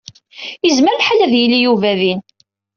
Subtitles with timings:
[0.65, 2.21] Yezmer lḥal ad yili Yuba din.